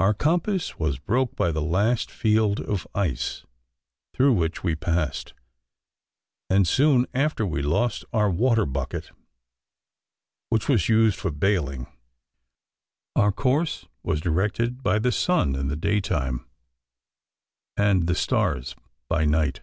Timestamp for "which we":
4.32-4.74